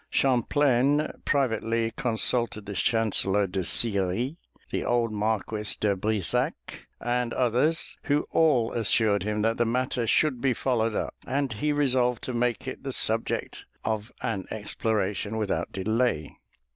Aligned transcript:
Champlain 0.09 1.11
privately 1.25 1.91
consulted 1.95 2.65
the 2.65 2.73
chancellor 2.73 3.45
de 3.45 3.63
Sillery, 3.63 4.35
the 4.71 4.83
old 4.83 5.11
Marquis 5.11 5.75
de 5.79 5.95
Brissac, 5.95 6.87
and 6.99 7.35
others, 7.35 7.97
who 8.05 8.25
all 8.31 8.73
assured 8.73 9.21
him 9.21 9.43
that 9.43 9.57
the 9.57 9.63
matter 9.65 10.07
should 10.07 10.41
be 10.41 10.55
followed 10.55 10.95
up; 10.95 11.13
and 11.27 11.53
he 11.53 11.71
resolved 11.71 12.23
to 12.23 12.33
make 12.33 12.67
it 12.67 12.81
the 12.81 12.91
subject 12.91 13.65
of 13.85 14.11
an 14.23 14.47
exploration 14.49 15.37
without 15.37 15.71
delay. 15.71 16.35